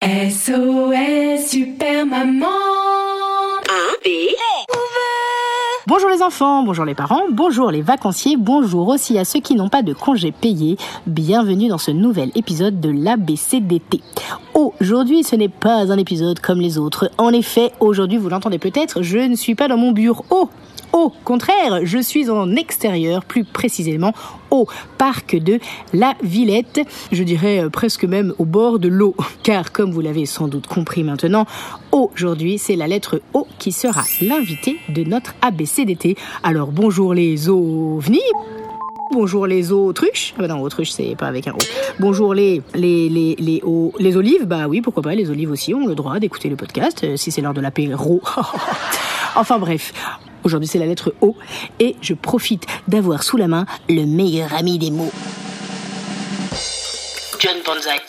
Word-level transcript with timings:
SOS 0.00 1.48
Super 1.48 2.06
Maman 2.06 2.46
Bonjour 5.88 6.08
les 6.08 6.22
enfants, 6.22 6.62
bonjour 6.62 6.84
les 6.84 6.94
parents, 6.94 7.24
bonjour 7.32 7.72
les 7.72 7.82
vacanciers, 7.82 8.36
bonjour 8.36 8.86
aussi 8.86 9.18
à 9.18 9.24
ceux 9.24 9.40
qui 9.40 9.56
n'ont 9.56 9.68
pas 9.68 9.82
de 9.82 9.92
congés 9.92 10.30
payés. 10.30 10.76
Bienvenue 11.08 11.66
dans 11.66 11.78
ce 11.78 11.90
nouvel 11.90 12.30
épisode 12.36 12.78
de 12.78 12.90
l'ABCDT. 12.90 14.00
Aujourd'hui, 14.54 15.24
ce 15.24 15.34
n'est 15.34 15.48
pas 15.48 15.90
un 15.90 15.98
épisode 15.98 16.38
comme 16.38 16.60
les 16.60 16.78
autres. 16.78 17.10
En 17.18 17.32
effet, 17.32 17.72
aujourd'hui, 17.80 18.18
vous 18.18 18.28
l'entendez 18.28 18.58
peut-être, 18.60 19.02
je 19.02 19.18
ne 19.18 19.34
suis 19.34 19.56
pas 19.56 19.66
dans 19.66 19.78
mon 19.78 19.90
bureau. 19.90 20.48
Au 20.92 21.12
contraire, 21.24 21.80
je 21.84 21.98
suis 21.98 22.30
en 22.30 22.56
extérieur, 22.56 23.24
plus 23.24 23.44
précisément 23.44 24.12
au 24.50 24.66
parc 24.96 25.36
de 25.36 25.60
la 25.92 26.14
Villette. 26.22 26.80
Je 27.12 27.22
dirais 27.22 27.60
euh, 27.64 27.68
presque 27.68 28.04
même 28.04 28.32
au 28.38 28.44
bord 28.44 28.78
de 28.78 28.88
l'eau, 28.88 29.14
car 29.42 29.70
comme 29.72 29.92
vous 29.92 30.00
l'avez 30.00 30.24
sans 30.26 30.48
doute 30.48 30.66
compris 30.66 31.04
maintenant, 31.04 31.44
aujourd'hui 31.92 32.58
c'est 32.58 32.74
la 32.76 32.86
lettre 32.88 33.20
O 33.34 33.46
qui 33.58 33.72
sera 33.72 34.02
l'invité 34.22 34.78
de 34.88 35.04
notre 35.04 35.34
ABCDT. 35.42 36.16
Alors 36.42 36.72
bonjour 36.72 37.14
les 37.14 37.48
ovnis 37.48 38.20
Bonjour 39.10 39.46
les 39.46 39.72
autruches. 39.72 40.34
Ah 40.36 40.42
bah 40.42 40.48
non, 40.48 40.60
autruche 40.60 40.90
c'est 40.90 41.16
pas 41.16 41.28
avec 41.28 41.48
un 41.48 41.52
O. 41.52 41.58
Bonjour 41.98 42.34
les 42.34 42.60
les 42.74 43.08
les 43.08 43.36
les, 43.38 43.62
o- 43.64 43.94
les 43.98 44.16
olives. 44.18 44.44
Bah 44.44 44.68
oui, 44.68 44.82
pourquoi 44.82 45.02
pas. 45.02 45.14
Les 45.14 45.30
olives 45.30 45.50
aussi 45.50 45.72
ont 45.72 45.86
le 45.86 45.94
droit 45.94 46.18
d'écouter 46.18 46.50
le 46.50 46.56
podcast 46.56 47.04
euh, 47.04 47.16
si 47.16 47.30
c'est 47.30 47.40
l'heure 47.40 47.54
de 47.54 47.62
l'apéro. 47.62 48.20
enfin 49.34 49.58
bref. 49.58 49.94
Aujourd'hui 50.44 50.68
c'est 50.68 50.78
la 50.78 50.86
lettre 50.86 51.14
O 51.20 51.36
et 51.80 51.96
je 52.00 52.14
profite 52.14 52.66
d'avoir 52.86 53.22
sous 53.22 53.36
la 53.36 53.48
main 53.48 53.66
le 53.88 54.04
meilleur 54.04 54.54
ami 54.54 54.78
des 54.78 54.90
mots. 54.90 55.12
John 57.38 57.56
Banzai. 57.64 58.00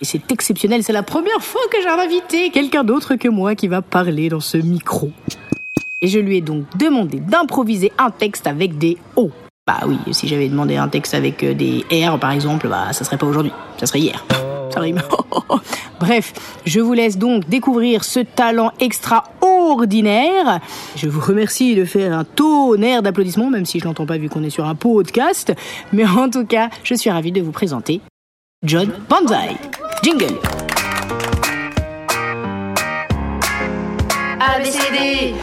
Et 0.00 0.04
c'est 0.04 0.30
exceptionnel, 0.30 0.82
c'est 0.84 0.92
la 0.92 1.02
première 1.02 1.42
fois 1.42 1.60
que 1.70 1.82
j'ai 1.82 1.88
invité, 1.88 2.50
quelqu'un 2.50 2.84
d'autre 2.84 3.16
que 3.16 3.28
moi 3.28 3.54
qui 3.54 3.66
va 3.66 3.82
parler 3.82 4.28
dans 4.28 4.40
ce 4.40 4.56
micro. 4.56 5.10
Et 6.00 6.06
je 6.06 6.20
lui 6.20 6.36
ai 6.36 6.40
donc 6.40 6.64
demandé 6.76 7.18
d'improviser 7.18 7.92
un 7.98 8.10
texte 8.10 8.46
avec 8.46 8.78
des 8.78 8.96
O. 9.16 9.30
Bah 9.66 9.80
oui, 9.86 9.98
si 10.12 10.28
j'avais 10.28 10.48
demandé 10.48 10.76
un 10.76 10.88
texte 10.88 11.14
avec 11.14 11.42
euh, 11.42 11.52
des 11.52 11.84
R 11.90 12.18
par 12.18 12.30
exemple, 12.30 12.68
bah 12.68 12.92
ça 12.92 13.04
serait 13.04 13.18
pas 13.18 13.26
aujourd'hui, 13.26 13.52
ça 13.76 13.86
serait 13.86 13.98
hier. 13.98 14.24
Ça 14.70 14.80
rime. 14.80 15.02
Bref, 16.00 16.32
je 16.64 16.80
vous 16.80 16.92
laisse 16.92 17.18
donc 17.18 17.48
découvrir 17.48 18.04
ce 18.04 18.20
talent 18.20 18.72
Je 20.96 21.08
vous 21.08 21.20
remercie 21.20 21.74
de 21.74 21.84
faire 21.84 22.16
un 22.16 22.24
tonnerre 22.24 23.02
d'applaudissements, 23.02 23.50
même 23.50 23.66
si 23.66 23.80
je 23.80 23.84
l'entends 23.84 24.06
pas 24.06 24.18
vu 24.18 24.28
qu'on 24.28 24.42
est 24.42 24.50
sur 24.50 24.64
un 24.64 24.74
podcast. 24.74 25.52
Mais 25.92 26.06
en 26.06 26.30
tout 26.30 26.46
cas, 26.46 26.70
je 26.84 26.94
suis 26.94 27.10
ravie 27.10 27.32
de 27.32 27.40
vous 27.40 27.52
présenter 27.52 28.00
John 28.64 28.90
Banzai. 29.08 29.56
Jingle. 30.02 30.38
ABCD 34.40 35.34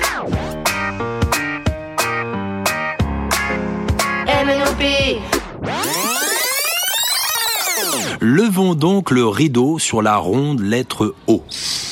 Levons 8.36 8.76
donc 8.76 9.12
le 9.12 9.26
rideau 9.26 9.80
sur 9.80 10.02
la 10.02 10.18
ronde 10.18 10.60
lettre 10.60 11.16
O. 11.28 11.42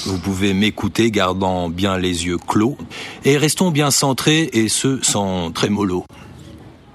Vous 0.06 0.20
pouvez 0.20 0.54
m'écouter 0.54 1.10
gardant 1.10 1.70
bien 1.70 1.98
les 1.98 2.26
yeux 2.26 2.38
clos 2.38 2.76
et 3.24 3.38
restons 3.38 3.72
bien 3.72 3.92
centrés 3.92 4.50
et 4.52 4.68
ce 4.68 5.02
sans 5.02 5.52
trémolo. 5.52 6.04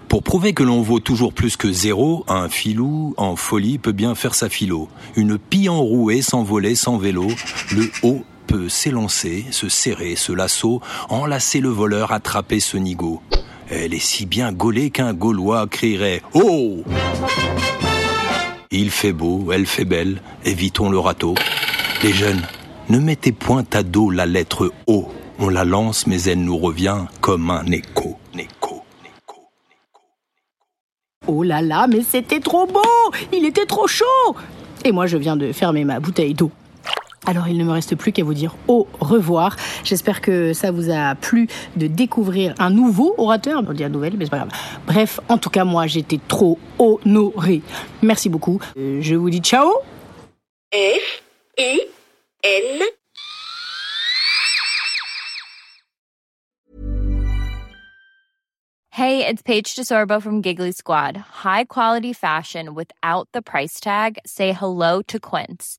Pour 0.07 0.23
prouver 0.23 0.53
que 0.53 0.63
l'on 0.63 0.83
vaut 0.83 1.01
toujours 1.01 1.33
plus 1.33 1.57
que 1.57 1.73
zéro, 1.73 2.27
un 2.29 2.51
filou 2.51 3.15
en 3.17 3.37
folie 3.37 3.79
peut 3.79 3.93
bien 3.93 4.15
faire 4.15 4.35
sa 4.35 4.51
philo. 4.51 4.91
Une 5.17 5.39
pie 5.39 5.71
enrouée 5.71 6.21
s'envoler 6.21 6.75
sans 6.75 6.99
vélo, 6.99 7.29
le 7.75 7.91
O 8.03 8.21
peut 8.47 8.69
s'élancer, 8.69 9.47
se 9.51 9.71
serrer, 9.71 10.15
ce 10.17 10.33
lasso, 10.33 10.83
enlacer 11.09 11.61
le 11.61 11.71
voleur, 11.71 12.13
attraper 12.13 12.61
ce 12.61 12.77
nigo. 12.77 13.23
Elle 13.71 13.95
est 13.95 13.99
si 13.99 14.27
bien 14.27 14.53
gaulée 14.53 14.91
qu'un 14.91 15.15
Gaulois 15.15 15.67
crierait 15.69 16.21
Oh 16.35 16.85
il 18.71 18.91
fait 18.91 19.13
beau, 19.13 19.51
elle 19.53 19.67
fait 19.67 19.85
belle, 19.85 20.21
évitons 20.45 20.91
le 20.91 20.99
râteau. 20.99 21.35
Les 22.03 22.13
jeunes, 22.13 22.43
ne 22.89 22.99
mettez 22.99 23.33
point 23.33 23.65
à 23.73 23.83
dos 23.83 24.11
la 24.11 24.27
lettre 24.27 24.73
O. 24.87 25.09
On 25.39 25.49
la 25.49 25.65
lance, 25.65 26.07
mais 26.07 26.23
elle 26.25 26.43
nous 26.43 26.59
revient 26.59 27.05
comme 27.21 27.51
un 27.51 27.65
écho. 27.67 28.19
Écho. 28.35 28.83
Oh 31.27 31.43
là 31.43 31.63
là, 31.63 31.87
mais 31.89 32.03
c'était 32.03 32.41
trop 32.41 32.67
beau 32.67 32.81
Il 33.33 33.45
était 33.45 33.67
trop 33.67 33.87
chaud 33.87 34.37
Et 34.85 34.93
moi, 34.93 35.07
je 35.07 35.17
viens 35.17 35.37
de 35.37 35.53
fermer 35.53 35.85
ma 35.85 36.01
bouteille 36.01 36.35
d'eau. 36.35 36.51
Alors, 37.29 37.47
il 37.47 37.59
ne 37.59 37.65
me 37.65 37.73
reste 37.73 37.95
plus 37.95 38.11
qu'à 38.11 38.25
vous 38.25 38.33
dire 38.33 38.57
au 38.69 38.89
revoir. 39.01 39.55
J'espère 39.85 40.23
que 40.23 40.55
ça 40.55 40.71
vous 40.71 40.89
a 40.91 41.15
plu 41.15 41.47
de 41.77 41.87
découvrir 41.87 42.55
un 42.59 42.71
nouveau 42.71 43.15
orateur. 43.19 43.63
On 43.69 43.73
dit 43.75 43.85
un 43.85 43.91
nouvel, 43.91 44.15
mais 44.17 44.25
c'est 44.25 44.31
pas 44.31 44.39
grave. 44.39 44.53
Bref, 44.87 45.21
en 45.29 45.37
tout 45.37 45.51
cas, 45.51 45.65
moi, 45.65 45.87
j'étais 45.87 46.21
trop 46.27 46.59
honorée. 46.79 47.61
Merci 48.01 48.31
beaucoup. 48.31 48.59
Euh, 48.79 49.03
je 49.03 49.15
vous 49.15 49.29
dis 49.29 49.41
ciao 49.41 49.69
F 50.73 51.23
I 51.59 51.81
N 52.43 52.81
Hey, 58.91 59.27
it's 59.27 59.43
Paige 59.43 59.77
DeSorbo 59.77 60.23
from 60.23 60.41
Giggly 60.41 60.73
Squad. 60.73 61.19
High 61.45 61.65
quality 61.65 62.15
fashion 62.15 62.75
without 62.75 63.29
the 63.33 63.43
price 63.43 63.81
tag. 63.81 64.19
Say 64.25 64.53
hello 64.53 65.03
to 65.03 65.21
Quince. 65.21 65.79